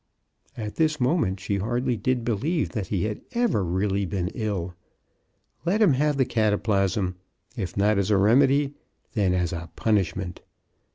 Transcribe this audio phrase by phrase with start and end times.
[0.57, 4.73] At this moment she hardly did believe that he had ever really been ill.
[5.63, 7.17] Let him have the cataplasm;
[7.55, 8.73] if not as a remedy,
[9.13, 10.41] then as a punishment.